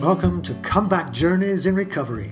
[0.00, 2.30] Welcome to Comeback Journeys in Recovery.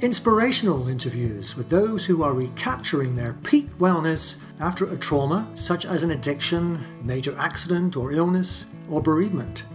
[0.00, 6.04] Inspirational interviews with those who are recapturing their peak wellness after a trauma, such as
[6.04, 9.66] an addiction, major accident or illness, or bereavement.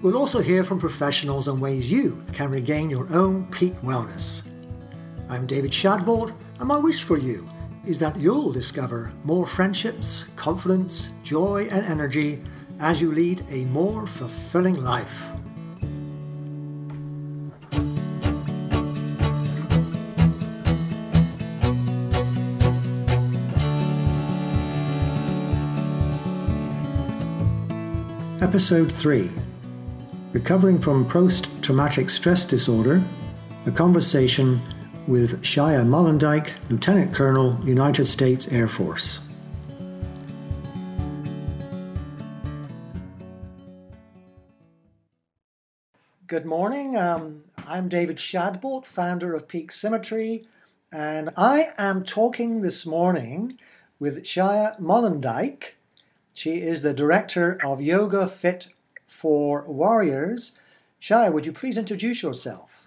[0.00, 4.44] We'll also hear from professionals on ways you can regain your own peak wellness.
[5.28, 7.48] I'm David Shadbolt, and my wish for you
[7.84, 12.44] is that you'll discover more friendships, confidence, joy, and energy
[12.78, 15.32] as you lead a more fulfilling life.
[28.54, 29.32] Episode 3
[30.32, 33.04] Recovering from Post Traumatic Stress Disorder
[33.66, 34.62] A Conversation
[35.08, 39.18] with Shia Molendyke, Lieutenant Colonel, United States Air Force.
[46.28, 46.96] Good morning.
[46.96, 50.46] Um, I'm David Shadbolt, founder of Peak Symmetry,
[50.92, 53.58] and I am talking this morning
[53.98, 55.72] with Shia Molendyke.
[56.34, 58.68] She is the director of Yoga Fit
[59.06, 60.58] for Warriors.
[61.00, 62.84] Shia, would you please introduce yourself?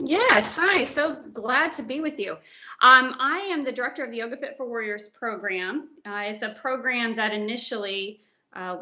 [0.00, 0.82] Yes, hi.
[0.84, 2.32] So glad to be with you.
[2.80, 5.88] Um, I am the director of the Yoga Fit for Warriors program.
[6.04, 8.20] Uh, it's a program that initially
[8.54, 8.78] uh,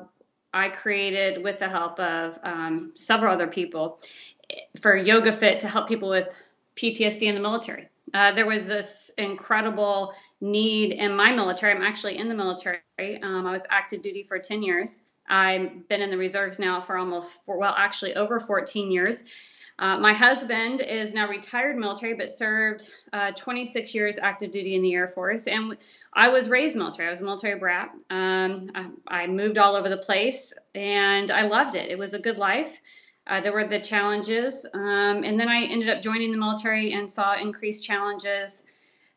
[0.55, 4.01] I created with the help of um, several other people
[4.81, 7.89] for Yoga Fit to help people with PTSD in the military.
[8.15, 11.73] Uh, there was this incredible need in my military.
[11.73, 12.81] I'm actually in the military.
[12.99, 15.03] Um, I was active duty for 10 years.
[15.29, 19.25] I've been in the reserves now for almost, four, well, actually over 14 years.
[19.81, 24.83] Uh, my husband is now retired military, but served uh, 26 years active duty in
[24.83, 25.47] the Air Force.
[25.47, 25.77] And
[26.13, 27.07] I was raised military.
[27.07, 27.91] I was a military brat.
[28.11, 31.91] Um, I, I, moved all over the place, and I loved it.
[31.91, 32.81] It was a good life.
[33.29, 37.11] Uh, there were the challenges, um, and then I ended up joining the military and
[37.11, 38.65] saw increased challenges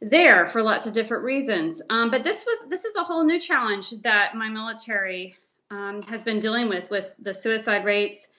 [0.02, 1.82] there for lots of different reasons.
[1.90, 5.38] Um, but this was this is a whole new challenge that my military
[5.70, 8.30] um, has been dealing with with the suicide rates,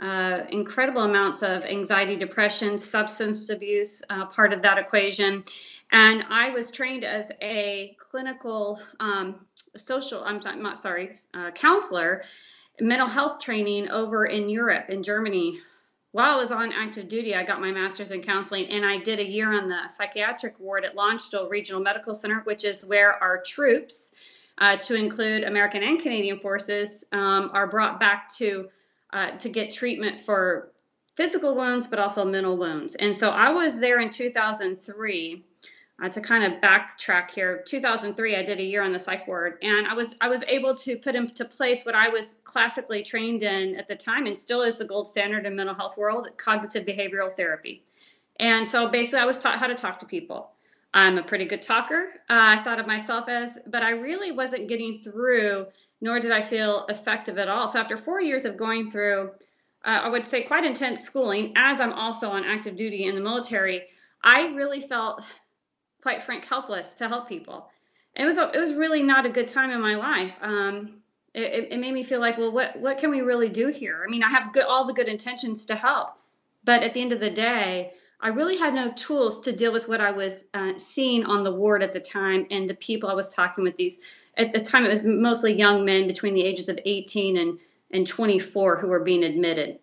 [0.00, 5.44] uh, incredible amounts of anxiety, depression, substance abuse, uh, part of that equation.
[5.92, 9.36] And I was trained as a clinical um,
[9.76, 12.22] social, I'm not sorry, uh, counselor
[12.80, 15.58] mental health training over in Europe, in Germany.
[16.12, 19.18] While I was on active duty, I got my master's in counseling and I did
[19.18, 23.42] a year on the psychiatric ward at Landstuhl Regional Medical Center, which is where our
[23.42, 28.68] troops, uh, to include American and Canadian forces, um, are brought back to
[29.12, 30.72] uh, to get treatment for
[31.16, 32.94] physical wounds, but also mental wounds.
[32.94, 35.44] And so I was there in 2003
[36.02, 39.56] uh, to kind of backtrack here 2003 i did a year on the psych ward
[39.62, 43.42] and i was i was able to put into place what i was classically trained
[43.42, 46.84] in at the time and still is the gold standard in mental health world cognitive
[46.84, 47.82] behavioral therapy.
[48.40, 50.50] And so basically i was taught how to talk to people.
[50.94, 54.68] I'm a pretty good talker uh, i thought of myself as but i really wasn't
[54.68, 55.66] getting through
[56.00, 57.68] nor did i feel effective at all.
[57.68, 59.30] So after four years of going through
[59.84, 63.20] uh, i would say quite intense schooling as i'm also on active duty in the
[63.20, 63.84] military
[64.24, 65.24] i really felt
[66.02, 67.68] quite frank, helpless to help people.
[68.14, 70.34] It was a, it was really not a good time in my life.
[70.42, 70.98] Um,
[71.32, 74.04] it, it, made me feel like, well, what what can we really do here?
[74.06, 76.10] I mean, I have good, all the good intentions to help,
[76.62, 79.88] but at the end of the day, I really had no tools to deal with
[79.88, 83.14] what I was uh, seeing on the ward at the time and the people I
[83.14, 83.76] was talking with.
[83.76, 84.04] These
[84.36, 87.58] at the time, it was mostly young men between the ages of 18 and
[87.92, 89.78] and 24 who were being admitted,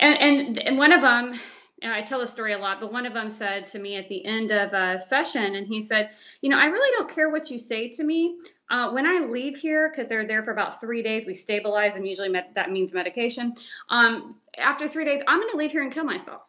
[0.00, 1.38] and and, and one of them
[1.82, 4.08] and I tell the story a lot, but one of them said to me at
[4.08, 6.10] the end of a session, and he said,
[6.42, 8.38] You know, I really don't care what you say to me.
[8.68, 12.06] Uh, when I leave here, because they're there for about three days, we stabilize, and
[12.06, 13.54] usually med- that means medication.
[13.88, 16.42] Um, after three days, I'm going to leave here and kill myself.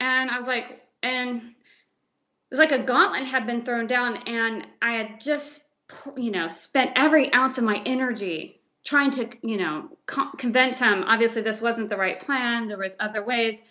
[0.00, 1.44] And I was like, and it
[2.50, 5.62] was like a gauntlet had been thrown down, and I had just,
[6.16, 11.04] you know, spent every ounce of my energy trying to, you know, con- convince him.
[11.04, 12.66] Obviously, this wasn't the right plan.
[12.66, 13.62] There was other ways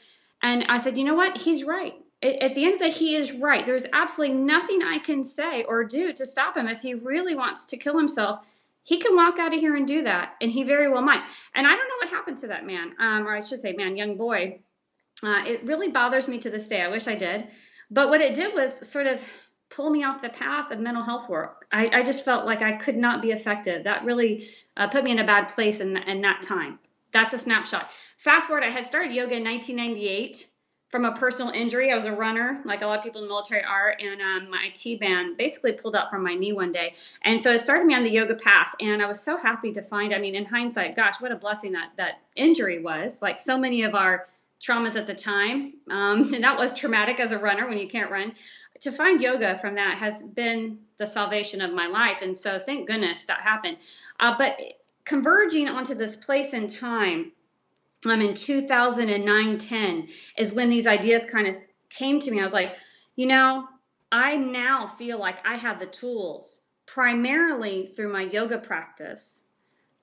[0.42, 1.38] and I said, you know what?
[1.38, 1.96] He's right.
[2.22, 3.66] At the end of the day, he is right.
[3.66, 6.68] There's absolutely nothing I can say or do to stop him.
[6.68, 8.40] If he really wants to kill himself,
[8.84, 11.24] he can walk out of here and do that, and he very well might.
[11.54, 13.96] And I don't know what happened to that man, um, or I should say, man,
[13.96, 14.60] young boy.
[15.22, 16.82] Uh, it really bothers me to this day.
[16.82, 17.48] I wish I did.
[17.92, 19.22] But what it did was sort of
[19.70, 21.68] pull me off the path of mental health work.
[21.72, 23.84] I, I just felt like I could not be effective.
[23.84, 26.80] That really uh, put me in a bad place in, in that time
[27.12, 27.90] that's a snapshot.
[28.18, 30.46] Fast forward, I had started yoga in 1998
[30.90, 31.92] from a personal injury.
[31.92, 34.50] I was a runner, like a lot of people in the military are, and um,
[34.50, 36.94] my IT band basically pulled out from my knee one day.
[37.24, 39.82] And so it started me on the yoga path, and I was so happy to
[39.82, 40.14] find.
[40.14, 43.22] I mean, in hindsight, gosh, what a blessing that that injury was.
[43.22, 44.28] Like so many of our
[44.60, 48.12] traumas at the time, um, and that was traumatic as a runner when you can't
[48.12, 48.34] run.
[48.82, 52.88] To find yoga from that has been the salvation of my life, and so thank
[52.88, 53.78] goodness that happened.
[54.20, 54.58] Uh, but
[55.10, 57.32] converging onto this place in time,
[58.06, 60.08] um, in 2009 10
[60.38, 61.56] is when these ideas kind of
[61.90, 62.40] came to me.
[62.40, 62.76] I was like,
[63.16, 63.68] you know,
[64.12, 69.44] I now feel like I have the tools primarily through my yoga practice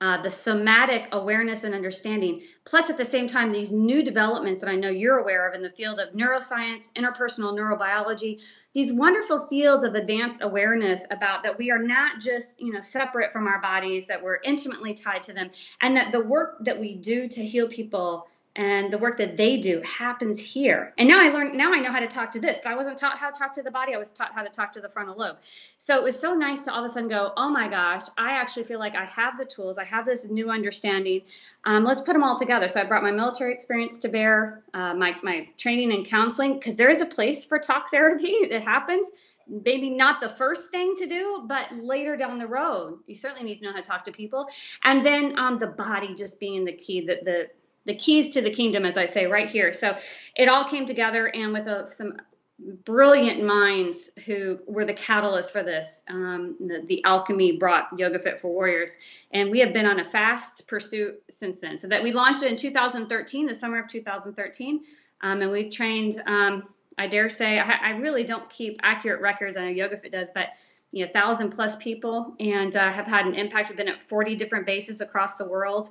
[0.01, 4.69] uh, the somatic awareness and understanding, plus at the same time, these new developments that
[4.71, 8.43] I know you're aware of in the field of neuroscience, interpersonal neurobiology,
[8.75, 13.33] these wonderful fields of advanced awareness about that we are not just, you know, separate
[13.33, 15.51] from our bodies, that we're intimately tied to them,
[15.81, 19.59] and that the work that we do to heal people and the work that they
[19.59, 20.91] do happens here.
[20.97, 22.97] And now I learned, now I know how to talk to this, but I wasn't
[22.97, 23.95] taught how to talk to the body.
[23.95, 25.37] I was taught how to talk to the frontal lobe.
[25.77, 28.33] So it was so nice to all of a sudden go, oh my gosh, I
[28.33, 29.77] actually feel like I have the tools.
[29.77, 31.23] I have this new understanding.
[31.65, 32.67] Um, let's put them all together.
[32.69, 36.79] So I brought my military experience to bear, uh, my, my training and counseling, because
[36.79, 38.29] there is a place for talk therapy.
[38.29, 39.11] It happens
[39.49, 43.57] maybe not the first thing to do, but later down the road, you certainly need
[43.57, 44.49] to know how to talk to people.
[44.83, 47.49] And then um, the body just being the key, the, the
[47.87, 49.73] the keys to the kingdom, as I say right here.
[49.73, 49.97] So
[50.35, 52.19] it all came together, and with a, some
[52.59, 56.03] brilliant minds who were the catalyst for this.
[56.09, 58.97] Um, the, the, alchemy brought Yoga Fit for Warriors,
[59.31, 61.77] and we have been on a fast pursuit since then.
[61.79, 64.81] So that we launched it in 2013, the summer of 2013,
[65.23, 66.23] um, and we've trained.
[66.27, 66.69] Um,
[66.99, 69.59] I dare say I, I, really don't keep accurate records.
[69.59, 70.49] I know Yoga Fit does, but
[70.93, 73.69] you know, thousand plus people, and uh, have had an impact.
[73.69, 75.91] We've been at 40 different bases across the world.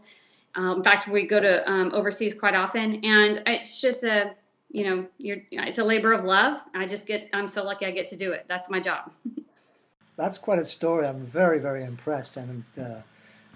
[0.56, 4.34] Um, in fact, we go to um, overseas quite often, and it's just a
[4.72, 6.62] you know, it's a labor of love.
[6.74, 8.46] I just get I'm so lucky I get to do it.
[8.50, 9.12] That's my job.
[10.18, 11.08] That's quite a story.
[11.08, 13.02] I'm very very impressed, and uh,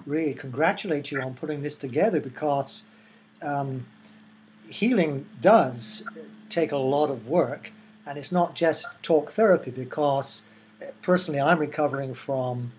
[0.06, 2.84] really congratulate you on putting this together because
[3.42, 3.86] um,
[4.70, 6.06] healing does
[6.48, 7.72] take a lot of work,
[8.06, 9.72] and it's not just talk therapy.
[9.72, 10.44] Because
[10.82, 12.72] uh, personally, I'm recovering from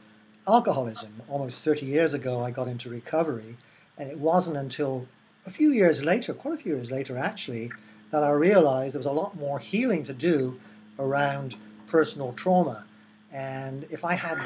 [0.47, 1.23] alcoholism.
[1.29, 3.57] Almost 30 years ago, I got into recovery
[4.01, 5.07] and it wasn't until
[5.47, 7.71] a few years later, quite a few years later actually,
[8.11, 10.59] that I realized there was a lot more healing to do
[10.99, 11.55] around
[11.87, 12.87] personal trauma.
[13.31, 14.39] And if I had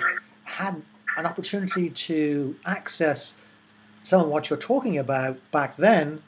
[0.42, 0.82] had
[1.16, 6.20] an opportunity to access some of what you're talking about back then,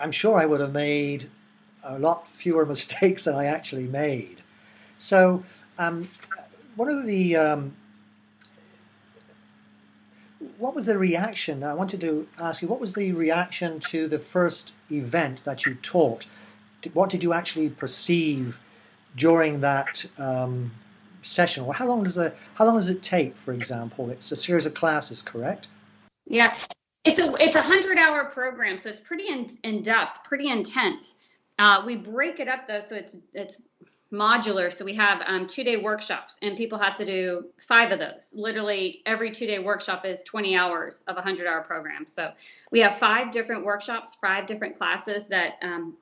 [0.00, 1.30] I'm sure I would have made
[1.84, 4.42] a lot fewer mistakes than I actually made.
[4.96, 5.44] So,
[5.78, 6.08] um,
[6.74, 7.76] one of the um,
[10.58, 11.64] what was the reaction?
[11.64, 15.74] I wanted to ask you, what was the reaction to the first event that you
[15.76, 16.26] taught?
[16.92, 18.60] What did you actually perceive
[19.16, 20.70] during that um,
[21.22, 21.64] session?
[21.64, 23.36] Or how long does a how long does it take?
[23.36, 25.68] For example, it's a series of classes, correct?
[26.26, 26.56] Yeah,
[27.04, 31.16] it's a it's a hundred hour program, so it's pretty in, in depth, pretty intense.
[31.58, 33.68] Uh, we break it up though, so it's it's
[34.12, 34.72] modular.
[34.72, 38.34] So we have um, two day workshops, and people have to do five of those.
[38.36, 42.06] Literally, every two day workshop is 20 hours of a 100 hour program.
[42.06, 42.32] So
[42.70, 45.94] we have five different workshops, five different classes that um,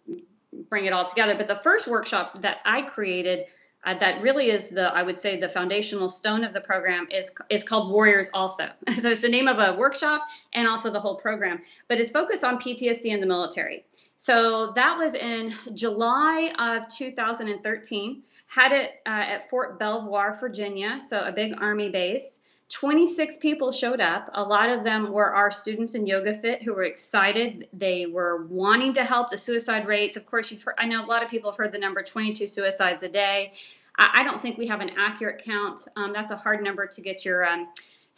[0.68, 1.34] bring it all together.
[1.34, 3.46] But the first workshop that I created.
[3.84, 7.32] Uh, that really is the I would say the foundational stone of the program is
[7.48, 8.64] is called Warriors also.
[9.00, 12.42] so it's the name of a workshop and also the whole program, but it's focused
[12.42, 13.84] on PTSD in the military.
[14.16, 18.22] So that was in July of 2013.
[18.46, 22.40] Had it uh, at Fort Belvoir, Virginia, so a big Army base.
[22.68, 24.28] 26 people showed up.
[24.34, 27.68] A lot of them were our students in Yoga Fit who were excited.
[27.72, 30.16] They were wanting to help the suicide rates.
[30.16, 32.46] Of course, you've heard, I know a lot of people have heard the number 22
[32.48, 33.52] suicides a day.
[33.96, 35.86] I, I don't think we have an accurate count.
[35.94, 37.68] Um, that's a hard number to get your um,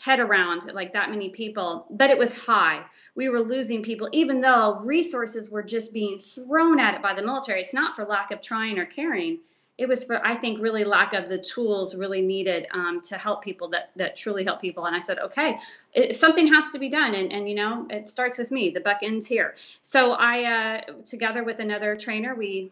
[0.01, 2.85] head around like that many people, but it was high.
[3.17, 7.23] We were losing people, even though resources were just being thrown at it by the
[7.23, 7.61] military.
[7.61, 9.41] It's not for lack of trying or caring.
[9.77, 13.43] It was for, I think, really lack of the tools really needed um, to help
[13.43, 14.87] people that, that truly help people.
[14.87, 15.57] And I said, okay,
[15.93, 17.15] it, something has to be done.
[17.15, 18.71] And, and, you know, it starts with me.
[18.71, 19.55] The buck ends here.
[19.83, 22.71] So I, uh, together with another trainer, we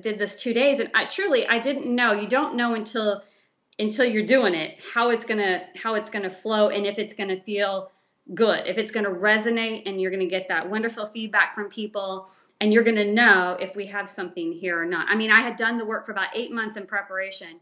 [0.00, 0.78] did this two days.
[0.80, 2.12] And I truly, I didn't know.
[2.12, 3.22] You don't know until–
[3.78, 6.98] until you're doing it how it's going to how it's going to flow and if
[6.98, 7.90] it's going to feel
[8.34, 11.68] good if it's going to resonate and you're going to get that wonderful feedback from
[11.68, 12.28] people
[12.60, 15.08] and you're going to know if we have something here or not.
[15.08, 17.60] I mean i had done the work for about eight months in preparation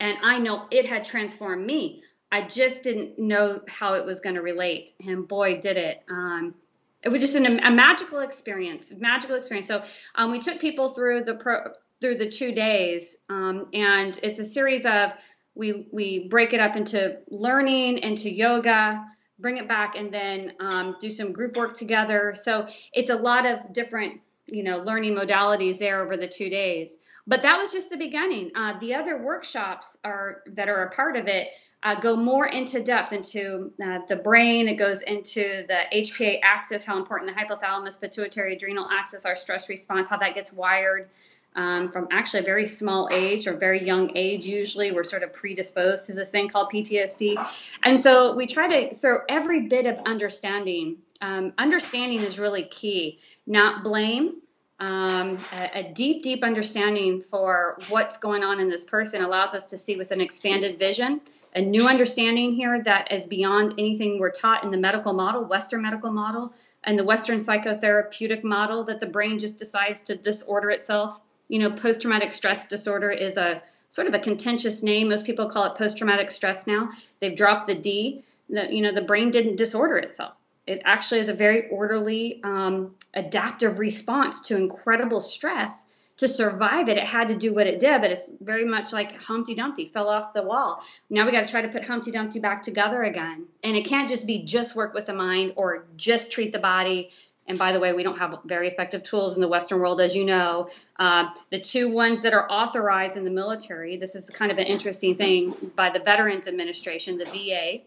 [0.00, 2.02] and i know it had transformed me.
[2.30, 6.54] I just didn't know how it was going to relate and boy did it um,
[7.02, 9.68] it was just an, a magical experience magical experience.
[9.68, 9.82] So
[10.14, 14.44] um, we took people through the pro through the two days um, and it's a
[14.44, 15.12] series of
[15.56, 19.04] we we break it up into learning, into yoga,
[19.38, 22.34] bring it back, and then um, do some group work together.
[22.36, 27.00] So it's a lot of different you know, learning modalities there over the two days.
[27.26, 28.52] But that was just the beginning.
[28.54, 31.48] Uh, the other workshops are that are a part of it
[31.82, 34.68] uh, go more into depth into uh, the brain.
[34.68, 39.68] It goes into the HPA axis, how important the hypothalamus, pituitary, adrenal axis, our stress
[39.68, 41.08] response, how that gets wired.
[41.56, 45.32] Um, from actually a very small age or very young age, usually we're sort of
[45.32, 47.36] predisposed to this thing called PTSD.
[47.82, 50.98] And so we try to throw every bit of understanding.
[51.22, 54.42] Um, understanding is really key, not blame.
[54.78, 59.64] Um, a, a, deep, deep understanding for what's going on in this person allows us
[59.70, 61.22] to see with an expanded vision
[61.56, 65.80] a new understanding here that is beyond anything we're taught in the medical model, Western
[65.80, 66.52] medical model,
[66.84, 71.18] and the Western psychotherapeutic model that the brain just decides to disorder itself.
[71.48, 75.08] You know, post traumatic stress disorder is a sort of a contentious name.
[75.08, 76.90] Most people call it post traumatic stress now.
[77.20, 78.22] They've dropped the D.
[78.48, 80.34] The, you know, the brain didn't disorder itself.
[80.66, 85.88] It actually is a very orderly, um, adaptive response to incredible stress
[86.18, 89.20] to survive it, it had to do what it did, but it's very much like
[89.22, 90.82] Humpty Dumpty fell off the wall.
[91.10, 93.46] Now we got to try to put Humpty Dumpty back together again.
[93.62, 97.10] And it can't just be just work with the mind or just treat the body.
[97.48, 100.16] And by the way, we don't have very effective tools in the Western world, as
[100.16, 100.68] you know.
[100.98, 104.66] Uh, the two ones that are authorized in the military, this is kind of an
[104.66, 107.82] interesting thing by the Veterans Administration, the VA,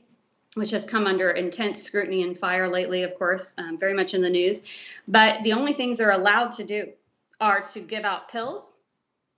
[0.56, 4.22] which has come under intense scrutiny and fire lately, of course, um, very much in
[4.22, 4.63] the news.
[5.08, 6.94] But the only things they're allowed to do
[7.42, 8.78] are to give out pills,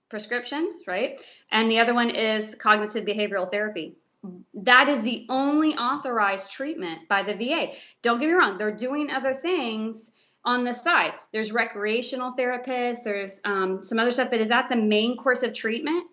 [0.08, 1.20] prescriptions, right?
[1.50, 3.96] And the other one is cognitive behavioral therapy.
[4.54, 7.72] That is the only authorized treatment by the VA.
[8.02, 10.12] Don't get me wrong, they're doing other things
[10.44, 11.12] on the side.
[11.32, 15.54] There's recreational therapists, there's um, some other stuff, but is that the main course of
[15.54, 16.06] treatment?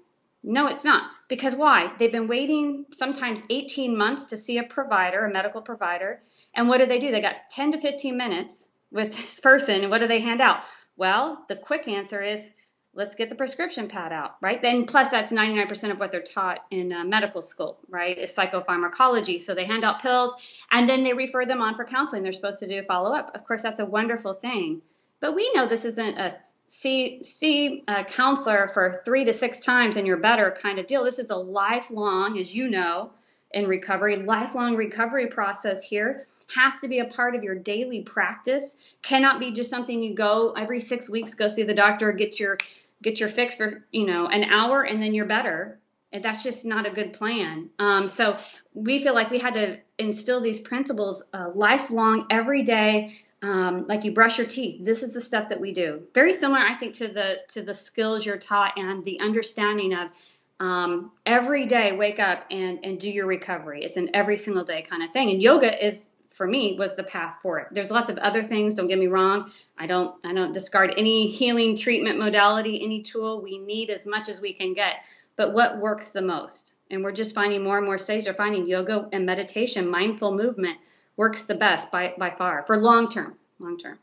[0.44, 1.12] No, it's not.
[1.28, 1.92] Because why?
[2.00, 6.22] They've been waiting sometimes 18 months to see a provider, a medical provider.
[6.54, 7.12] And what do they do?
[7.12, 9.82] They got 10 to 15 minutes with this person.
[9.82, 10.62] And what do they hand out?
[10.96, 12.52] Well, the quick answer is
[13.00, 14.62] let's get the prescription pad out, right?
[14.62, 18.18] Then plus that's 99% of what they're taught in uh, medical school, right?
[18.18, 19.42] Is psychopharmacology.
[19.42, 22.24] So they hand out pills and then they refer them on for counseling.
[22.24, 23.32] They're supposed to do follow up.
[23.34, 24.82] Of course, that's a wonderful thing.
[25.22, 26.34] But we know this isn't a
[26.68, 31.06] see see a counselor for three to six times and you're better kind of deal.
[31.06, 33.12] This is a lifelong, as you know,
[33.52, 38.78] in recovery, lifelong recovery process here has to be a part of your daily practice.
[39.02, 42.58] Cannot be just something you go every six weeks, go see the doctor, get your
[43.02, 45.80] get your fix for you know an hour, and then you're better.
[46.12, 47.70] That's just not a good plan.
[47.78, 48.38] Um, so
[48.74, 53.16] we feel like we had to instill these principles uh, lifelong, every day.
[53.42, 54.84] Um, like you brush your teeth.
[54.84, 56.04] This is the stuff that we do.
[56.14, 60.12] Very similar, I think, to the to the skills you're taught and the understanding of
[60.60, 64.82] um, every day wake up and and do your recovery it's an every single day
[64.82, 67.68] kind of thing and yoga is for me was the path for it.
[67.70, 69.52] There's lots of other things, don't get me wrong.
[69.78, 73.42] I don't I don't discard any healing treatment modality, any tool.
[73.42, 75.04] We need as much as we can get.
[75.36, 76.76] But what works the most?
[76.90, 80.78] And we're just finding more and more studies are finding yoga and meditation, mindful movement
[81.18, 84.00] works the best by, by far for long term, long term.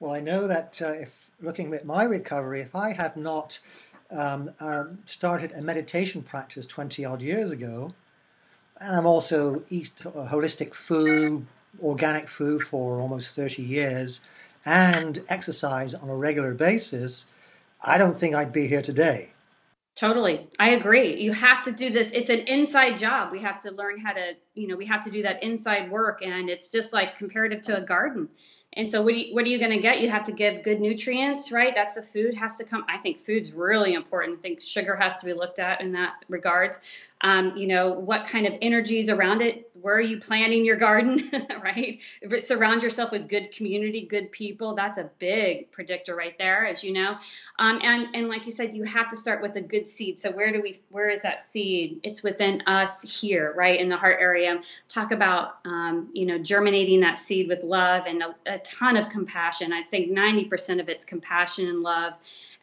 [0.00, 3.58] Well, I know that uh, if looking at my recovery, if I had not
[4.10, 7.92] um, uh, started a meditation practice 20 odd years ago,
[8.82, 11.46] and I'm also eat holistic food,
[11.82, 14.20] organic food for almost 30 years,
[14.66, 17.30] and exercise on a regular basis,
[17.80, 19.32] I don't think I'd be here today.
[19.94, 20.48] Totally.
[20.58, 21.16] I agree.
[21.16, 22.12] You have to do this.
[22.12, 23.30] It's an inside job.
[23.30, 26.24] We have to learn how to, you know, we have to do that inside work.
[26.24, 28.28] And it's just like comparative to a garden.
[28.74, 30.00] And so what, you, what are you going to get?
[30.00, 31.74] You have to give good nutrients, right?
[31.74, 32.86] That's the food has to come.
[32.88, 34.38] I think food's really important.
[34.38, 36.80] I think sugar has to be looked at in that regards
[37.22, 39.70] um, you know what kind of energies around it.
[39.80, 41.30] Where are you planting your garden?
[41.62, 42.00] Right?
[42.40, 44.74] Surround yourself with good community good people.
[44.74, 47.16] That's a big predictor right there as you know.
[47.58, 50.18] Um, and and like you said you have to start with a good seed.
[50.18, 52.00] So where do we where is that seed?
[52.02, 54.60] It's within us here right in the heart area.
[54.88, 59.08] Talk about um, you know germinating that seed with love and a, a ton of
[59.08, 59.72] compassion.
[59.72, 62.14] I'd say 90% of it's compassion and love.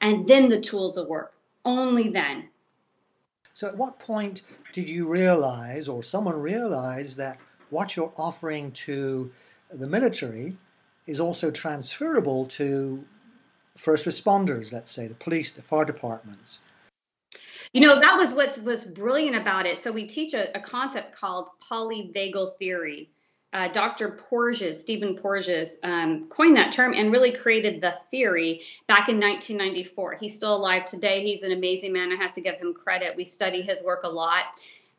[0.01, 1.33] And then the tools will work.
[1.63, 2.49] Only then
[3.59, 7.37] so, at what point did you realize, or someone realize, that
[7.71, 9.29] what you're offering to
[9.69, 10.55] the military
[11.07, 13.03] is also transferable to
[13.75, 16.61] first responders, let's say the police, the fire departments?
[17.73, 19.77] You know, that was what was brilliant about it.
[19.77, 23.09] So, we teach a, a concept called polyvagal theory
[23.51, 24.11] uh, Dr.
[24.11, 30.17] Porges, Stephen Porges, um, coined that term and really created the theory back in 1994.
[30.19, 31.23] He's still alive today.
[31.23, 32.11] He's an amazing man.
[32.11, 33.15] I have to give him credit.
[33.15, 34.45] We study his work a lot.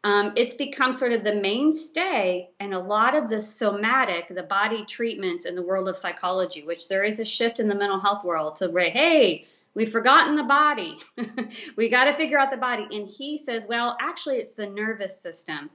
[0.02, 4.84] um, it's become sort of the mainstay and a lot of the somatic, the body
[4.84, 8.24] treatments in the world of psychology, which there is a shift in the mental health
[8.24, 10.96] world to hey, we've forgotten the body.
[11.76, 12.86] we got to figure out the body.
[12.90, 15.70] And he says, well, actually, it's the nervous system.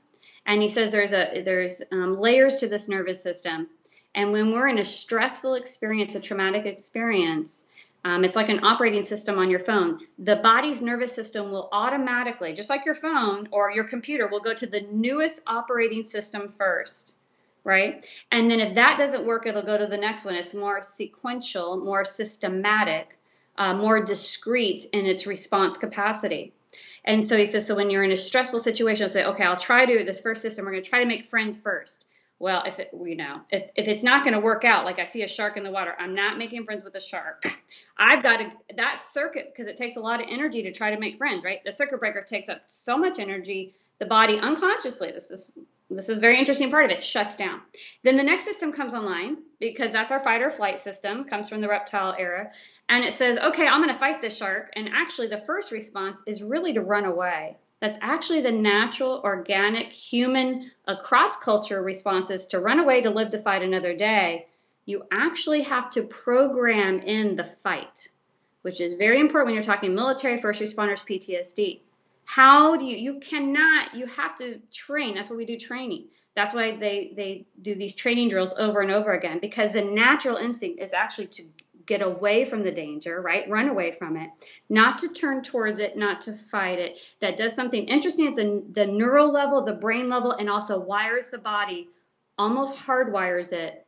[0.45, 3.67] And he says there's a there's um, layers to this nervous system.
[4.13, 7.69] And when we're in a stressful experience, a traumatic experience,
[8.05, 9.99] um, it's like an operating system on your phone.
[10.19, 14.53] The body's nervous system will automatically, just like your phone or your computer, will go
[14.53, 17.17] to the newest operating system first,
[17.63, 18.05] right?
[18.31, 20.35] And then if that doesn't work, it'll go to the next one.
[20.35, 23.17] It's more sequential, more systematic,
[23.57, 26.53] uh, more discrete in its response capacity.
[27.05, 29.57] And so he says, so when you're in a stressful situation, I'll say, okay, I'll
[29.57, 30.65] try to this first system.
[30.65, 32.05] We're going to try to make friends first
[32.39, 35.05] well if it you know if, if it's not going to work out like i
[35.05, 37.45] see a shark in the water i'm not making friends with a shark
[37.97, 40.99] i've got to that circuit because it takes a lot of energy to try to
[40.99, 45.31] make friends right the circuit breaker takes up so much energy the body unconsciously this
[45.31, 45.57] is
[45.89, 47.61] this is very interesting part of it shuts down
[48.03, 51.61] then the next system comes online because that's our fight or flight system comes from
[51.61, 52.51] the reptile era
[52.89, 56.23] and it says okay i'm going to fight this shark and actually the first response
[56.25, 62.47] is really to run away that's actually the natural, organic, human, uh, across culture responses
[62.47, 64.47] to run away, to live, to fight another day.
[64.85, 68.07] You actually have to program in the fight,
[68.61, 71.81] which is very important when you're talking military, first responders, PTSD.
[72.25, 75.15] How do you, you cannot, you have to train.
[75.15, 76.07] That's why we do training.
[76.35, 80.35] That's why they, they do these training drills over and over again because the natural
[80.35, 81.43] instinct is actually to
[81.85, 83.49] get away from the danger, right?
[83.49, 84.29] Run away from it,
[84.69, 86.97] not to turn towards it, not to fight it.
[87.21, 91.29] That does something interesting at the, the neural level, the brain level, and also wires
[91.29, 91.89] the body,
[92.37, 93.85] almost hardwires it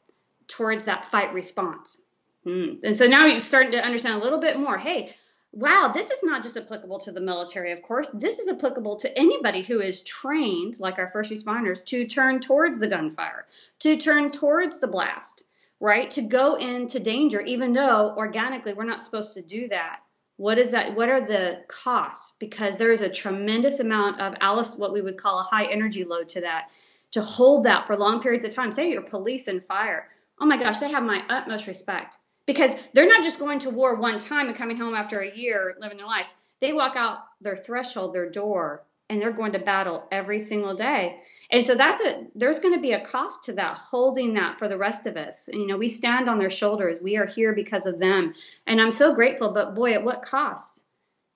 [0.48, 2.04] towards that fight response.
[2.46, 2.80] Mm.
[2.84, 4.78] And so now you're starting to understand a little bit more.
[4.78, 5.12] Hey,
[5.58, 8.10] wow, this is not just applicable to the military, of course.
[8.10, 12.80] This is applicable to anybody who is trained, like our first responders, to turn towards
[12.80, 13.46] the gunfire,
[13.80, 15.48] to turn towards the blast
[15.80, 16.10] right?
[16.12, 20.00] To go into danger, even though organically we're not supposed to do that.
[20.38, 20.96] What is that?
[20.96, 22.36] What are the costs?
[22.40, 26.04] Because there is a tremendous amount of Alice, what we would call a high energy
[26.04, 26.70] load to that.
[27.12, 30.10] To hold that for long periods of time, say you're police and fire.
[30.40, 33.96] Oh my gosh, they have my utmost respect because they're not just going to war
[33.96, 36.36] one time and coming home after a year living their lives.
[36.60, 41.20] They walk out their threshold, their door, and they're going to battle every single day.
[41.52, 44.68] And so that's a there's going to be a cost to that holding that for
[44.68, 45.48] the rest of us.
[45.54, 47.02] You know, we stand on their shoulders.
[47.02, 48.34] We are here because of them.
[48.66, 50.84] And I'm so grateful, but boy, at what cost?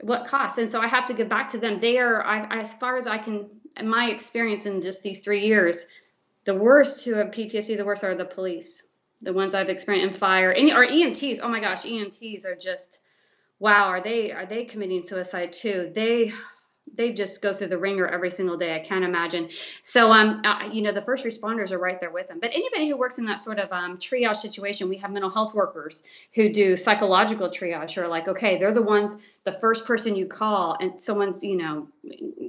[0.02, 0.58] What cost?
[0.58, 1.80] And so I have to give back to them.
[1.80, 3.50] They are I, as far as I can
[3.84, 5.86] my experience in just these 3 years,
[6.44, 8.84] the worst who have PTSD, the worst are the police.
[9.22, 10.52] The ones I've experienced in fire.
[10.52, 11.40] And or EMTs.
[11.42, 13.02] Oh my gosh, EMTs are just
[13.60, 15.92] wow, are they are they committing suicide too?
[15.94, 16.34] They
[16.94, 18.76] they just go through the wringer every single day.
[18.76, 19.50] I can't imagine.
[19.82, 22.40] So, um, you know, the first responders are right there with them.
[22.40, 25.54] But anybody who works in that sort of um, triage situation, we have mental health
[25.54, 26.04] workers
[26.36, 27.96] who do psychological triage.
[27.96, 31.58] Who are like, okay, they're the ones, the first person you call, and someone's, you
[31.58, 31.88] know,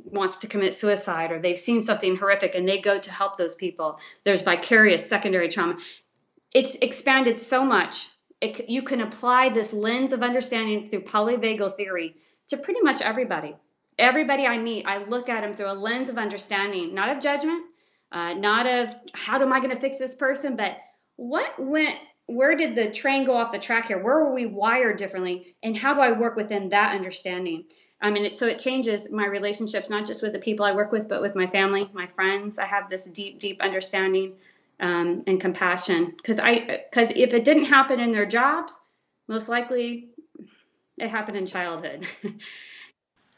[0.05, 3.55] wants to commit suicide or they've seen something horrific, and they go to help those
[3.55, 4.01] people.
[4.25, 5.79] There's vicarious secondary trauma.
[6.55, 8.09] It's expanded so much.
[8.41, 12.17] It, you can apply this lens of understanding through polyvagal theory
[12.49, 13.55] to pretty much everybody
[13.99, 17.65] everybody I meet, I look at them through a lens of understanding, not of judgment,
[18.11, 20.77] uh, not of how am I going to fix this person, but
[21.17, 24.03] what went, where did the train go off the track here?
[24.03, 25.55] Where were we wired differently?
[25.63, 27.65] And how do I work within that understanding?
[28.01, 30.91] I mean, it, so it changes my relationships, not just with the people I work
[30.91, 32.59] with, but with my family, my friends.
[32.59, 34.35] I have this deep, deep understanding
[34.81, 38.79] um, and compassion because I, because if it didn't happen in their jobs,
[39.29, 40.11] most likely
[40.99, 42.07] it happened in childhood.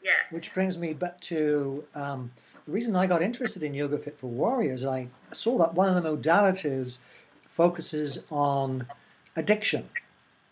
[0.05, 0.31] Yes.
[0.31, 2.31] Which brings me back to um,
[2.65, 4.85] the reason I got interested in Yoga Fit for Warriors.
[4.85, 6.99] I saw that one of the modalities
[7.47, 8.85] focuses on
[9.35, 9.89] addiction.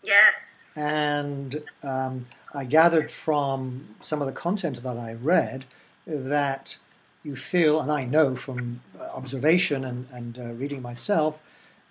[0.04, 0.72] Yes.
[0.76, 5.66] And um, I gathered from some of the content that I read
[6.04, 6.76] that
[7.24, 8.82] you feel, and I know from
[9.14, 11.40] observation and, and uh, reading myself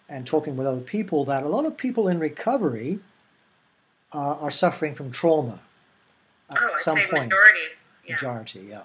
[0.08, 3.00] and talking with other people, that a lot of people in recovery
[4.14, 5.62] uh, are suffering from trauma
[6.52, 7.26] oh, I'd some say point.
[7.26, 7.60] Majority.
[8.06, 8.16] Yeah.
[8.16, 8.84] Majority, yeah.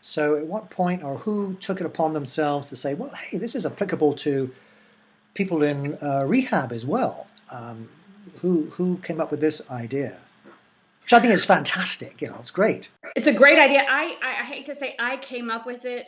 [0.00, 3.54] So, at what point, or who took it upon themselves to say, well, hey, this
[3.54, 4.52] is applicable to
[5.32, 7.26] people in uh, rehab as well?
[7.50, 7.88] Um,
[8.40, 10.18] who who came up with this idea?
[11.04, 12.22] Which I think is fantastic.
[12.22, 12.90] You know, it's great.
[13.14, 13.84] It's a great idea.
[13.88, 16.06] I, I, I hate to say I came up with it.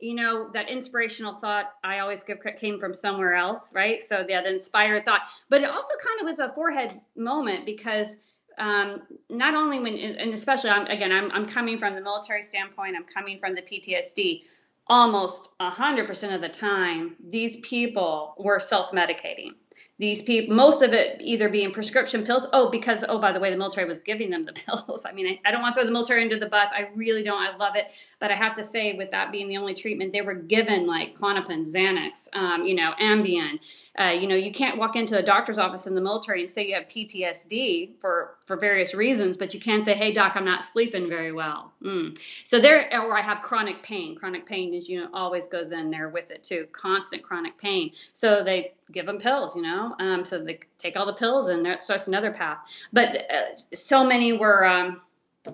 [0.00, 4.02] You know, that inspirational thought I always give came from somewhere else, right?
[4.02, 8.18] So that inspired thought, but it also kind of was a forehead moment because
[8.58, 12.96] um, not only when, and especially I'm, again, I'm, I'm coming from the military standpoint,
[12.96, 14.42] I'm coming from the PTSD.
[14.88, 19.52] Almost 100% of the time, these people were self medicating
[19.98, 22.46] these people, most of it either being prescription pills.
[22.52, 25.06] Oh, because, oh, by the way, the military was giving them the pills.
[25.06, 26.68] I mean, I, I, don't want to throw the military under the bus.
[26.74, 27.42] I really don't.
[27.42, 27.90] I love it.
[28.18, 31.18] But I have to say, with that being the only treatment, they were given like
[31.18, 33.58] Klonopin, Xanax, um, you know, Ambien.
[33.98, 36.68] Uh, you know, you can't walk into a doctor's office in the military and say
[36.68, 40.62] you have PTSD for, for various reasons, but you can't say, hey, doc, I'm not
[40.62, 41.72] sleeping very well.
[41.82, 42.18] Mm.
[42.44, 44.14] So there, or I have chronic pain.
[44.14, 47.92] Chronic pain is, you know, always goes in there with it too, constant chronic pain.
[48.12, 49.94] So they give them pills, you know.
[49.98, 52.58] Um, so they take all the pills, and that starts another path.
[52.92, 55.00] But uh, so many were, um,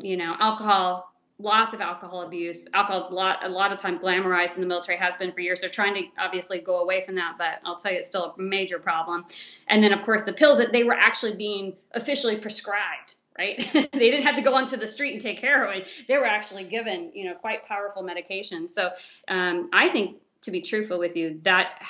[0.03, 1.09] you know, alcohol.
[1.39, 2.69] Lots of alcohol abuse.
[2.73, 4.97] Alcohol is a lot, a lot of time glamorized in the military.
[4.99, 5.63] Has been for years.
[5.63, 8.41] They're trying to obviously go away from that, but I'll tell you, it's still a
[8.41, 9.25] major problem.
[9.67, 13.59] And then, of course, the pills that they were actually being officially prescribed right?
[13.73, 15.83] they didn't have to go onto the street and take heroin.
[16.07, 18.69] They were actually given, you know, quite powerful medication.
[18.69, 18.91] So
[19.27, 21.81] um, I think, to be truthful with you, that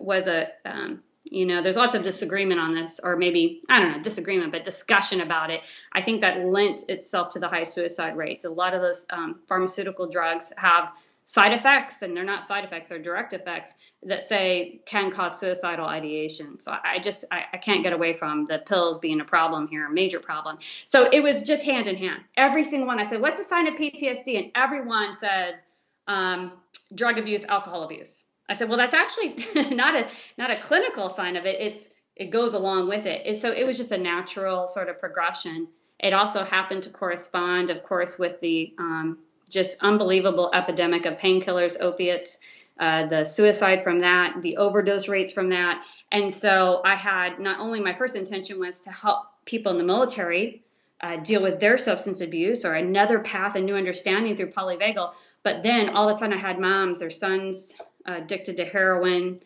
[0.00, 3.92] was a um, you know there's lots of disagreement on this or maybe i don't
[3.92, 5.64] know disagreement but discussion about it.
[5.92, 8.44] I think that lent itself to the high suicide rates.
[8.44, 10.92] A lot of those um, pharmaceutical drugs have
[11.26, 15.86] side effects and they're not side effects they're direct effects that say can cause suicidal
[15.86, 16.58] ideation.
[16.58, 19.86] So i just I, I, can't get away from the pills being a problem here
[19.86, 20.58] a major problem.
[20.60, 22.22] So it was just hand in hand.
[22.36, 25.60] Every single one i said what's a sign of ptsd and everyone said
[26.06, 26.52] um,
[26.94, 29.36] drug abuse alcohol abuse I said, well, that's actually
[29.74, 31.60] not a not a clinical sign of it.
[31.60, 33.26] It's it goes along with it.
[33.26, 35.68] And so it was just a natural sort of progression.
[35.98, 39.18] It also happened to correspond, of course, with the um,
[39.50, 42.38] just unbelievable epidemic of painkillers, opiates,
[42.78, 45.84] uh, the suicide from that, the overdose rates from that.
[46.10, 49.84] And so I had not only my first intention was to help people in the
[49.84, 50.62] military
[51.00, 55.62] uh, deal with their substance abuse or another path, a new understanding through polyvagal, but
[55.62, 59.38] then all of a sudden I had moms or sons addicted to heroin.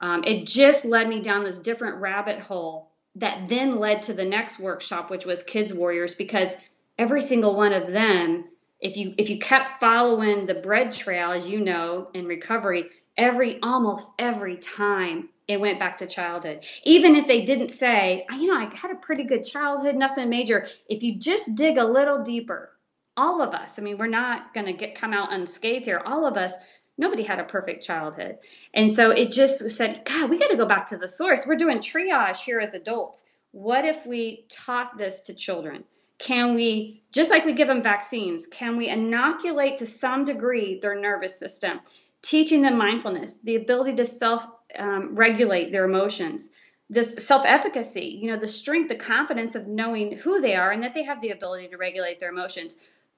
[0.00, 4.24] Um, it just led me down this different rabbit hole that then led to the
[4.24, 6.56] next workshop, which was Kids Warriors, because
[6.98, 8.44] every single one of them,
[8.80, 13.58] if you if you kept following the bread trail, as you know, in recovery, every
[13.62, 16.64] almost every time it went back to childhood.
[16.84, 20.66] Even if they didn't say, you know, I had a pretty good childhood, nothing major.
[20.88, 22.70] If you just dig a little deeper,
[23.16, 26.02] all of us, I mean, we're not going to get come out unscathed here.
[26.04, 26.54] All of us
[26.98, 28.38] nobody had a perfect childhood.
[28.72, 31.46] And so it just said, God, we got to go back to the source.
[31.46, 33.28] We're doing triage here as adults.
[33.52, 35.84] What if we taught this to children?
[36.18, 40.98] Can we, just like we give them vaccines, can we inoculate to some degree their
[40.98, 41.80] nervous system,
[42.22, 44.46] teaching them mindfulness, the ability to self
[44.78, 46.52] um, regulate their emotions,
[46.88, 50.82] this self efficacy, you know, the strength, the confidence of knowing who they are and
[50.84, 52.76] that they have the ability to regulate their emotions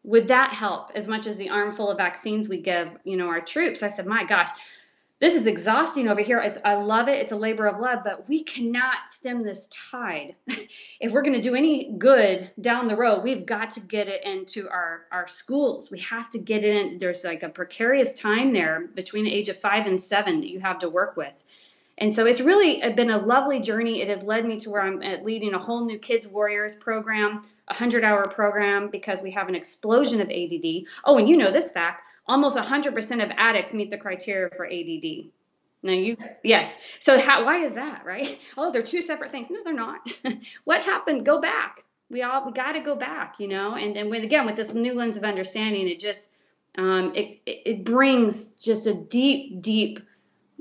[0.09, 0.91] would that help?
[0.95, 4.07] As much as the armful of vaccines we give you know our troops i said
[4.07, 4.49] my gosh
[5.21, 6.39] this is exhausting over here.
[6.39, 7.19] It's i love it.
[7.19, 10.35] It's a labor of love but we cannot stem this tide.
[11.01, 14.25] If we're going to do any good down the road we've got to get it
[14.25, 15.91] into our our schools.
[15.91, 16.99] We have to get it in.
[16.99, 20.61] There's like a precarious time there between the age of five and seven that you
[20.61, 21.45] have to work with
[21.99, 24.01] and so it's really been a lovely journey.
[24.01, 27.75] It has led me to where I'm leading a whole new Kids Warriors program, a
[27.75, 30.89] 100 hour program, because we have an explosion of ADD.
[31.05, 35.31] Oh, and you know this fact almost 100% of addicts meet the criteria for ADD.
[35.83, 36.99] Now you yes.
[37.01, 38.39] So how why is that, right?
[38.57, 39.51] Oh, they're two separate things.
[39.51, 40.01] No, they're not.
[40.65, 41.25] what happened?
[41.25, 41.85] Go back.
[42.11, 43.75] We all we got to go back, you know.
[43.75, 46.35] And and with again with this new lens of understanding, it just
[46.77, 50.01] um, it it brings just a deep deep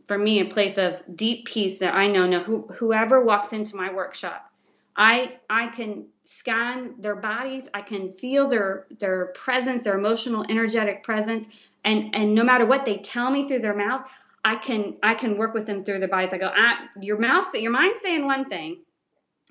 [0.08, 3.76] for me a place of deep peace that I know no who, whoever walks into
[3.76, 4.50] my workshop,
[4.96, 11.04] I I can scan their bodies, I can feel their their presence, their emotional, energetic
[11.04, 14.10] presence, and and no matter what they tell me through their mouth,
[14.46, 16.34] I can I can work with them through their bodies.
[16.34, 18.78] I go, ah, your mouth, your mind's saying one thing,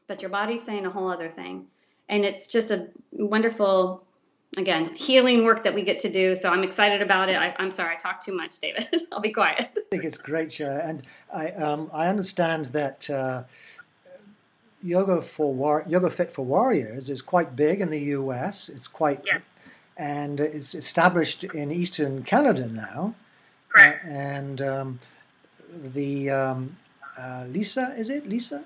[0.06, 1.66] but your body's saying a whole other thing,
[2.08, 4.05] and it's just a wonderful
[4.56, 7.70] again healing work that we get to do so i'm excited about it I, am
[7.70, 10.80] sorry i talk too much david i'll be quiet i think it's great Sher.
[10.84, 13.44] and i um, i understand that uh,
[14.82, 19.26] yoga for war- yoga fit for warriors is quite big in the us it's quite
[19.30, 19.40] yeah.
[19.96, 23.14] and it's established in eastern canada now
[23.68, 24.06] Correct.
[24.06, 25.00] Uh, and um,
[25.70, 26.76] the um,
[27.18, 28.64] uh, lisa is it lisa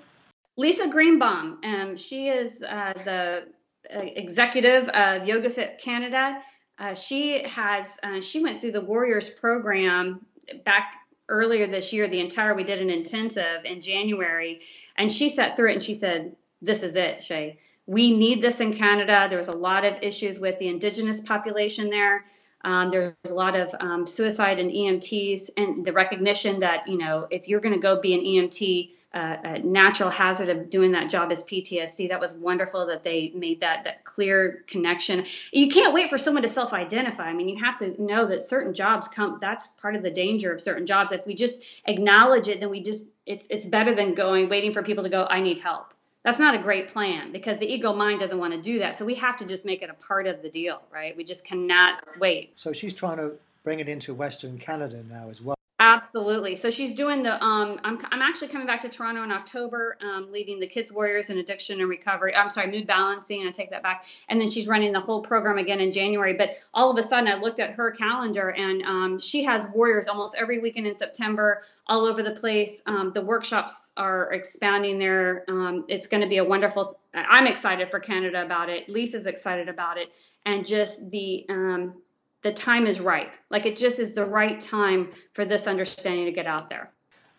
[0.57, 3.45] lisa greenbaum um, she is uh, the
[3.89, 6.41] executive of Yoga Fit Canada.
[6.77, 10.25] Uh, she has uh, she went through the Warriors program
[10.63, 10.95] back
[11.29, 12.07] earlier this year.
[12.07, 14.61] The entire we did an intensive in January,
[14.95, 17.59] and she sat through it and she said, "This is it, Shay.
[17.85, 19.27] We need this in Canada.
[19.29, 22.25] There was a lot of issues with the indigenous population there.
[22.63, 27.27] Um, there's a lot of um, suicide in EMTs, and the recognition that you know
[27.29, 31.09] if you're going to go be an EMT, uh, a natural hazard of doing that
[31.09, 32.09] job is PTSD.
[32.09, 35.25] That was wonderful that they made that that clear connection.
[35.51, 37.23] You can't wait for someone to self-identify.
[37.23, 39.37] I mean, you have to know that certain jobs come.
[39.41, 41.11] That's part of the danger of certain jobs.
[41.11, 44.83] If we just acknowledge it, then we just it's it's better than going waiting for
[44.83, 45.27] people to go.
[45.29, 45.93] I need help
[46.23, 48.95] that's not a great plan because the ego mind doesn't want to do that.
[48.95, 51.17] So we have to just make it a part of the deal, right?
[51.17, 52.57] We just cannot wait.
[52.57, 53.31] So she's trying to
[53.63, 55.55] bring it into Western Canada now as well.
[55.91, 56.55] Absolutely.
[56.55, 57.33] So she's doing the.
[57.43, 61.29] Um, I'm I'm actually coming back to Toronto in October, um, leading the Kids Warriors
[61.29, 62.33] in Addiction and Recovery.
[62.33, 63.45] I'm sorry, Mood Balancing.
[63.45, 64.05] I take that back.
[64.29, 66.33] And then she's running the whole program again in January.
[66.33, 70.07] But all of a sudden, I looked at her calendar, and um, she has Warriors
[70.07, 72.81] almost every weekend in September, all over the place.
[72.87, 75.43] Um, the workshops are expanding there.
[75.49, 76.97] Um, it's going to be a wonderful.
[77.13, 78.87] I'm excited for Canada about it.
[78.87, 80.09] Lisa's excited about it,
[80.45, 81.95] and just the um,
[82.41, 83.35] the time is ripe.
[83.49, 86.91] Like it just is the right time for this understanding to get out there.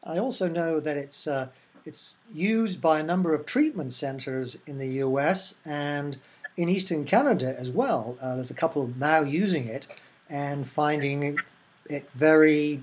[0.04, 1.48] I also know that it's uh,
[1.84, 5.58] it's used by a number of treatment centers in the U.S.
[5.64, 6.16] and
[6.56, 8.16] in Eastern Canada as well.
[8.20, 9.86] Uh, there's a couple now using it
[10.28, 11.38] and finding
[11.86, 12.82] it very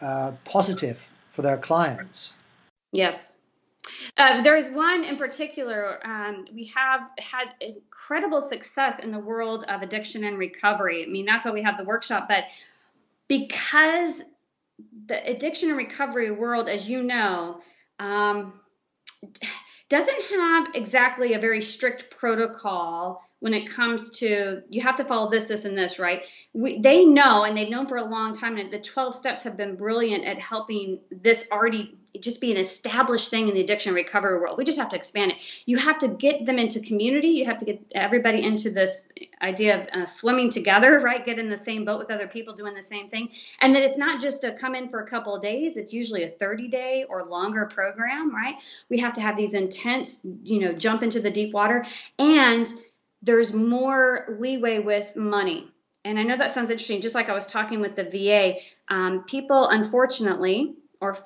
[0.00, 2.34] uh, positive for their clients.
[2.92, 3.37] Yes,
[4.16, 6.00] uh, there's one in particular.
[6.06, 11.04] Um, we have had incredible success in the world of addiction and recovery.
[11.04, 12.28] I mean, that's why we have the workshop.
[12.28, 12.44] But
[13.28, 14.22] because
[15.06, 17.60] the addiction and recovery world, as you know,
[17.98, 18.54] um,
[19.88, 25.30] doesn't have exactly a very strict protocol when it comes to you have to follow
[25.30, 26.26] this, this, and this, right?
[26.52, 29.56] We, they know, and they've known for a long time, and the 12 steps have
[29.56, 34.38] been brilliant at helping this already just be an established thing in the addiction recovery
[34.38, 34.56] world.
[34.56, 35.62] We just have to expand it.
[35.66, 37.28] You have to get them into community.
[37.28, 41.24] You have to get everybody into this idea of uh, swimming together, right?
[41.24, 43.30] Get in the same boat with other people doing the same thing.
[43.60, 45.76] And that it's not just to come in for a couple of days.
[45.76, 48.56] It's usually a 30 day or longer program, right?
[48.88, 51.84] We have to have these intense, you know, jump into the deep water.
[52.18, 52.66] And
[53.22, 55.68] there's more leeway with money.
[56.04, 57.00] And I know that sounds interesting.
[57.00, 61.18] Just like I was talking with the VA, um, people unfortunately, or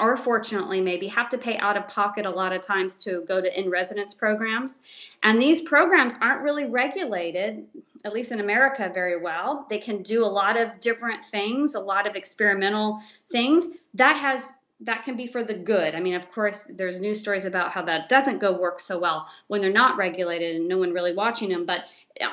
[0.00, 3.40] or fortunately maybe have to pay out of pocket a lot of times to go
[3.40, 4.80] to in residence programs.
[5.22, 7.66] And these programs aren't really regulated
[8.02, 9.66] at least in america very well.
[9.68, 13.68] They can do a lot of different things a lot of experimental things.
[13.94, 15.94] That has that can be for the good.
[15.94, 19.28] I mean, of course, there's news stories about how that doesn't go work so well
[19.46, 21.66] when they're not regulated and no one really watching them.
[21.66, 21.84] But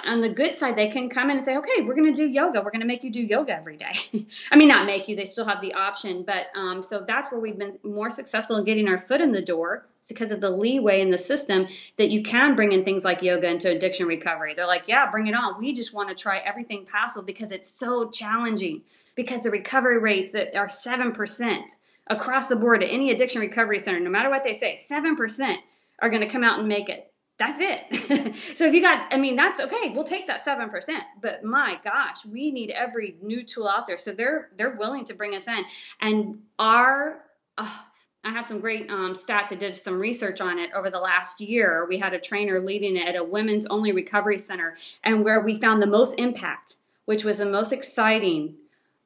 [0.05, 2.27] on the good side, they can come in and say, okay, we're going to do
[2.27, 2.62] yoga.
[2.62, 3.91] We're going to make you do yoga every day.
[4.51, 6.23] I mean, not make you, they still have the option.
[6.23, 9.41] But um, so that's where we've been more successful in getting our foot in the
[9.41, 9.86] door.
[9.99, 13.21] It's because of the leeway in the system that you can bring in things like
[13.23, 14.53] yoga into addiction recovery.
[14.53, 15.60] They're like, yeah, bring it on.
[15.60, 18.83] We just want to try everything possible because it's so challenging
[19.15, 21.75] because the recovery rates are 7%
[22.10, 25.58] across the board at any addiction recovery center, no matter what they say, 7%
[26.00, 27.12] are going to come out and make it.
[27.38, 28.36] That's it.
[28.58, 29.91] so if you got, I mean, that's okay.
[29.93, 30.72] We'll take that 7%.
[31.22, 33.98] But my gosh, we need every new tool out there.
[33.98, 35.63] So they're, they're willing to bring us in.
[36.02, 37.20] And our,
[37.60, 37.86] oh,
[38.24, 39.52] I have some great um, stats.
[39.52, 41.86] I did some research on it over the last year.
[41.88, 45.56] We had a trainer leading it at a women's only recovery center, and where we
[45.56, 46.74] found the most impact,
[47.06, 48.56] which was the most exciting,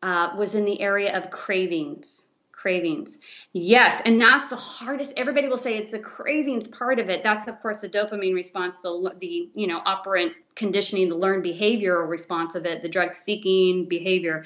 [0.02, 2.31] uh, was in the area of cravings
[2.62, 3.20] cravings.
[3.54, 5.14] Yes, and that's the hardest.
[5.18, 7.24] Everybody will say it's the cravings part of it.
[7.24, 12.08] That's of course the dopamine response, the the you know operant conditioning, the learned behavioral
[12.08, 14.44] response of it, the drug seeking behavior,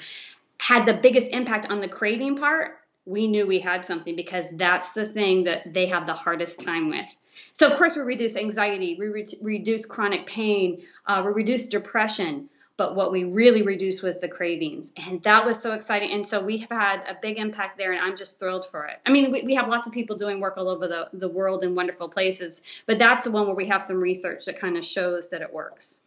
[0.58, 2.78] had the biggest impact on the craving part.
[3.04, 6.88] We knew we had something because that's the thing that they have the hardest time
[6.88, 7.06] with.
[7.52, 12.48] So of course we reduce anxiety, we re- reduce chronic pain, uh, we reduce depression
[12.76, 16.42] but what we really reduced was the cravings and that was so exciting and so
[16.42, 19.30] we have had a big impact there and i'm just thrilled for it i mean
[19.30, 22.08] we, we have lots of people doing work all over the, the world in wonderful
[22.08, 25.42] places but that's the one where we have some research that kind of shows that
[25.42, 26.02] it works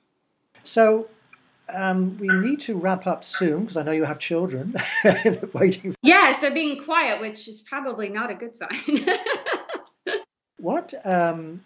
[0.64, 1.08] so
[1.76, 4.74] um, we need to wrap up soon because I know you have children
[5.54, 5.92] waiting.
[5.92, 9.06] For- Yes, they're being quiet, which is probably not a good sign.
[10.58, 11.64] what um,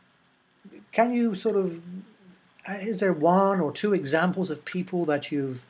[0.91, 1.81] can you sort of
[2.69, 5.65] is there one or two examples of people that you've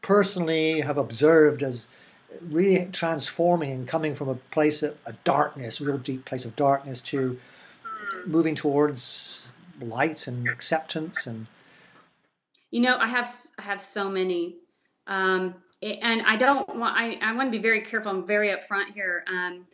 [0.00, 5.98] personally have observed as really transforming and coming from a place of a darkness, real
[5.98, 7.38] deep place of darkness, to
[8.26, 9.48] moving towards
[9.80, 11.46] light and acceptance and
[12.70, 14.56] you know i have i have so many.
[15.06, 18.10] Um, and i don't want I, I want to be very careful.
[18.10, 19.24] I'm very upfront here.
[19.28, 19.66] Um,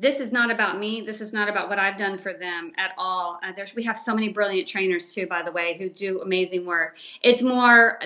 [0.00, 1.00] this is not about me.
[1.00, 3.38] This is not about what I've done for them at all.
[3.42, 6.64] Uh, there's we have so many brilliant trainers too, by the way, who do amazing
[6.64, 6.96] work.
[7.22, 7.98] It's more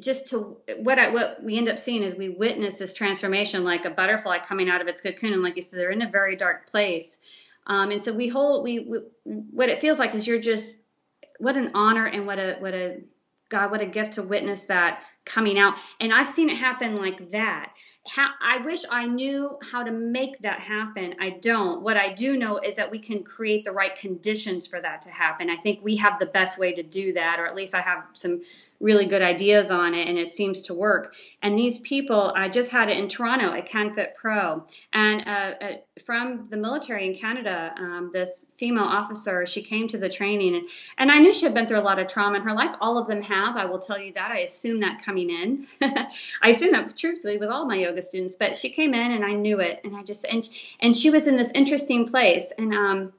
[0.00, 3.84] just to what I, what we end up seeing is we witness this transformation like
[3.84, 6.34] a butterfly coming out of its cocoon, and like you said, they're in a very
[6.36, 7.20] dark place.
[7.66, 10.82] Um, and so we hold we, we what it feels like is you're just
[11.38, 13.00] what an honor and what a what a
[13.48, 15.78] God what a gift to witness that coming out.
[16.00, 17.72] And I've seen it happen like that.
[18.06, 21.14] How, I wish I knew how to make that happen.
[21.20, 21.82] I don't.
[21.82, 25.10] What I do know is that we can create the right conditions for that to
[25.10, 25.48] happen.
[25.50, 28.04] I think we have the best way to do that, or at least I have
[28.12, 28.42] some
[28.84, 31.14] really good ideas on it and it seems to work.
[31.42, 34.66] And these people, I just had it in Toronto at CanFit Pro.
[34.92, 35.72] And uh, uh,
[36.04, 40.66] from the military in Canada, um, this female officer, she came to the training and,
[40.98, 42.76] and I knew she had been through a lot of trauma in her life.
[42.78, 44.30] All of them have, I will tell you that.
[44.30, 45.66] I assume that coming in.
[46.42, 49.32] I assume that truthfully with all my yoga students, but she came in and I
[49.32, 49.80] knew it.
[49.84, 50.46] And I just, and,
[50.80, 52.52] and she was in this interesting place.
[52.58, 53.12] And um,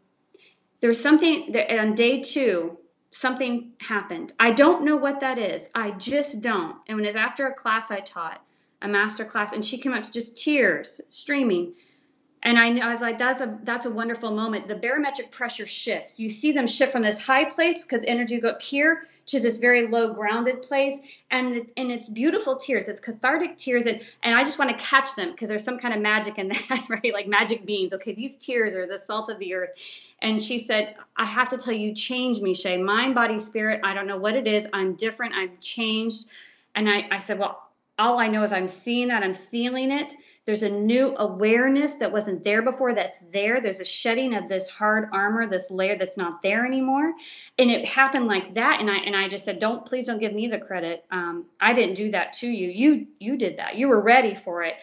[0.80, 2.78] there was something that on day two,
[3.16, 4.34] something happened.
[4.38, 5.70] I don't know what that is.
[5.74, 6.76] I just don't.
[6.86, 8.46] And when it was after a class I taught,
[8.82, 11.76] a master class, and she came up to just tears streaming.
[12.46, 14.68] And I, I was like, that's a that's a wonderful moment.
[14.68, 16.20] The barometric pressure shifts.
[16.20, 19.58] You see them shift from this high place because energy go up here to this
[19.58, 21.24] very low grounded place.
[21.32, 22.88] And it, and it's beautiful tears.
[22.88, 23.88] It's cathartic tears.
[23.88, 26.50] And and i just want to catch them because there's some kind of magic in
[26.70, 27.12] that right?
[27.12, 29.72] Like magic beans okay these tears are the salt of the earth.
[30.22, 32.78] And she said i have to tell you change me shay.
[32.78, 34.68] Mind body spirit i don't know what it is.
[34.72, 35.34] I'm different.
[35.34, 36.28] I've changed.
[36.76, 37.65] And i i said well
[37.98, 40.14] all I know is I'm seeing that, I'm feeling it.
[40.46, 43.62] There's a new awareness that wasn't there before that's there.
[43.62, 47.14] There's a shedding of this hard armor, this layer that's not there anymore.
[47.58, 48.82] And it happened like that.
[48.82, 51.06] And I and I just said, Don't please don't give me the credit.
[51.10, 52.70] Um, I didn't do that to you.
[52.70, 53.76] You you did that.
[53.76, 54.76] You were ready for it.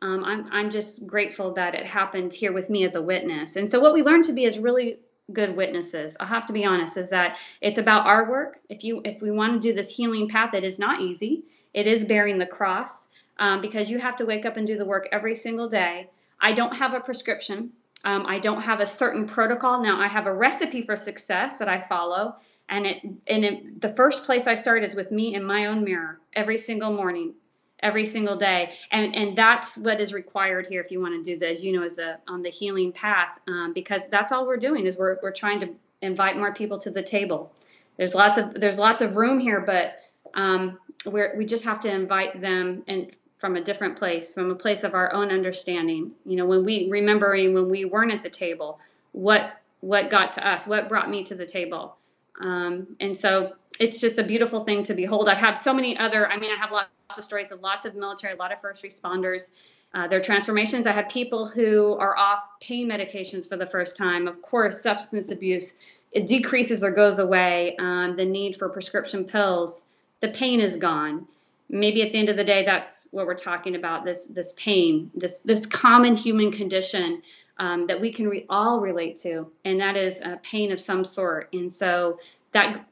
[0.00, 3.56] Um, I'm I'm just grateful that it happened here with me as a witness.
[3.56, 5.00] And so what we learned to be is really
[5.32, 6.16] good witnesses.
[6.18, 8.60] i'll have to be honest, is that it's about our work.
[8.68, 11.86] If you if we want to do this healing path, it is not easy it
[11.86, 15.08] is bearing the cross um, because you have to wake up and do the work
[15.12, 16.08] every single day.
[16.40, 17.70] I don't have a prescription.
[18.04, 19.82] Um, I don't have a certain protocol.
[19.82, 22.36] Now I have a recipe for success that I follow,
[22.68, 25.84] and it and it, the first place I start is with me in my own
[25.84, 27.34] mirror every single morning,
[27.80, 31.38] every single day, and and that's what is required here if you want to do
[31.38, 31.62] this.
[31.62, 34.96] You know, as a on the healing path, um, because that's all we're doing is
[34.96, 35.68] we're we're trying to
[36.00, 37.52] invite more people to the table.
[37.98, 39.98] There's lots of there's lots of room here, but
[40.32, 44.84] um, we just have to invite them and from a different place, from a place
[44.84, 46.12] of our own understanding.
[46.26, 48.78] You know, when we remembering when we weren't at the table,
[49.12, 51.96] what what got to us, what brought me to the table,
[52.40, 55.28] um, and so it's just a beautiful thing to behold.
[55.28, 56.28] I have so many other.
[56.28, 58.84] I mean, I have lots of stories of lots of military, a lot of first
[58.84, 59.52] responders.
[59.92, 60.86] Uh, their transformations.
[60.86, 64.28] I have people who are off pain medications for the first time.
[64.28, 65.80] Of course, substance abuse
[66.12, 67.76] it decreases or goes away.
[67.78, 69.86] Um, the need for prescription pills
[70.20, 71.26] the pain is gone.
[71.68, 75.10] Maybe at the end of the day that's what we're talking about this this pain
[75.14, 77.22] this this common human condition
[77.58, 81.04] um, that we can re- all relate to and that is a pain of some
[81.04, 81.52] sort.
[81.52, 82.18] And so
[82.52, 82.84] that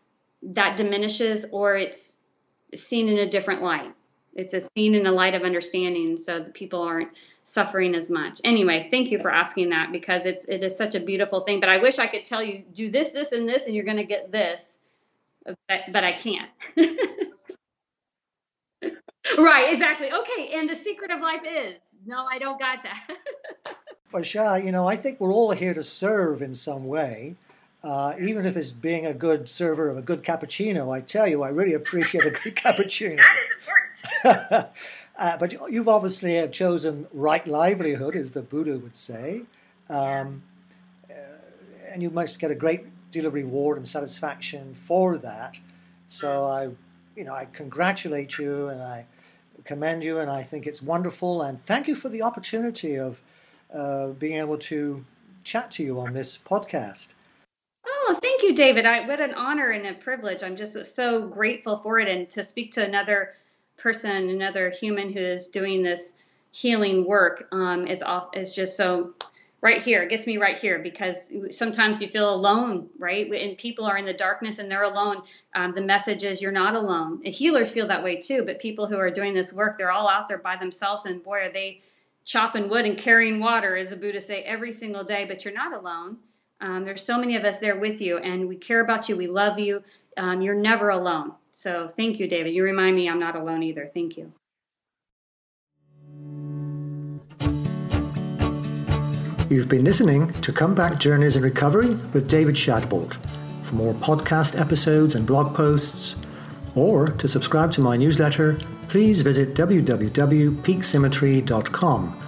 [0.42, 2.20] that diminishes or it's
[2.74, 3.92] seen in a different light.
[4.34, 7.08] It's a seen in a light of understanding so the people aren't
[7.42, 8.40] suffering as much.
[8.44, 11.68] Anyways thank you for asking that because it's it is such a beautiful thing but
[11.68, 14.04] i wish i could tell you do this this and this and you're going to
[14.04, 14.78] get this
[15.44, 16.50] but, but i can't
[19.36, 20.12] right, exactly.
[20.12, 21.74] Okay, and the secret of life is
[22.06, 23.06] no, I don't got that.
[24.12, 27.36] well, Shah, you know, I think we're all here to serve in some way.
[27.82, 31.42] Uh, even if it's being a good server of a good cappuccino, I tell you,
[31.42, 33.16] I really appreciate a good cappuccino.
[33.16, 34.68] that is important.
[35.16, 39.42] uh, but you've obviously have chosen right livelihood, as the Buddha would say,
[39.88, 40.42] um,
[41.08, 41.14] uh,
[41.92, 45.58] and you must get a great deal of reward and satisfaction for that.
[46.06, 46.66] So I,
[47.16, 49.06] you know, I congratulate you and I
[49.64, 51.42] commend you, and I think it's wonderful.
[51.42, 53.20] And thank you for the opportunity of
[53.72, 55.04] uh, being able to
[55.44, 57.12] chat to you on this podcast.
[57.86, 58.86] Oh, thank you, David.
[58.86, 60.42] I, what an honor and a privilege.
[60.42, 63.34] I'm just so grateful for it, and to speak to another
[63.76, 66.18] person, another human who is doing this
[66.52, 69.12] healing work um, is off is just so
[69.60, 70.02] right here.
[70.02, 73.30] It gets me right here because sometimes you feel alone right?
[73.30, 75.22] And people are in the darkness and they're alone
[75.54, 77.20] um, the message is you're not alone.
[77.24, 80.08] And healers feel that way too but people who are doing this work they're all
[80.08, 81.82] out there by themselves and boy are they
[82.24, 85.72] chopping wood and carrying water as the buddha say every single day but you're not
[85.72, 86.18] alone.
[86.60, 89.16] Um, there's so many of us there with you and we care about you.
[89.16, 89.82] We love you.
[90.16, 91.32] Um, you're never alone.
[91.50, 92.54] So thank you david.
[92.54, 93.86] You remind me i'm not alone either.
[93.86, 94.32] Thank you
[99.48, 103.16] You've been listening to Comeback Journeys in Recovery with David Shadbolt.
[103.64, 106.16] For more podcast episodes and blog posts,
[106.74, 112.24] or to subscribe to my newsletter, please visit www.peaksymmetry.com.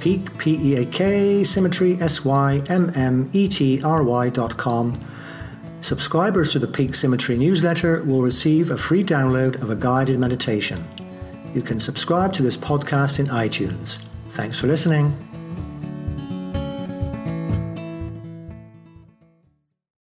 [0.00, 2.68] Peak, P-E-A-K, Symmetry, S-Y-M-M-E-T-R-Y
[4.30, 4.98] dot com.
[5.82, 10.82] Subscribers to the Peak Symmetry newsletter will receive a free download of a guided meditation.
[11.52, 13.98] You can subscribe to this podcast in iTunes.
[14.30, 15.14] Thanks for listening.